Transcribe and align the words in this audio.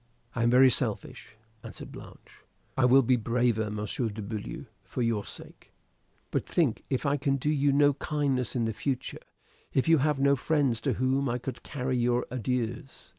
"I 0.33 0.41
am 0.41 0.49
very 0.49 0.71
selfish," 0.71 1.35
answered 1.61 1.91
Blanche. 1.91 2.41
"I 2.75 2.85
will 2.85 3.03
be 3.03 3.17
braver, 3.17 3.69
Monsieur 3.69 4.09
de 4.09 4.23
Beaulieu, 4.23 4.65
for 4.83 5.03
your 5.03 5.23
sake. 5.27 5.71
But 6.31 6.43
think 6.47 6.83
if 6.89 7.05
I 7.05 7.17
can 7.17 7.35
do 7.35 7.51
you 7.51 7.71
no 7.71 7.93
kindness 7.93 8.55
in 8.55 8.65
the 8.65 8.73
future 8.73 9.19
if 9.75 9.87
you 9.87 9.99
have 9.99 10.17
no 10.17 10.35
friends 10.35 10.81
to 10.81 10.93
whom 10.93 11.29
I 11.29 11.37
could 11.37 11.61
carry 11.61 11.97
your 11.97 12.25
adieus. 12.31 13.09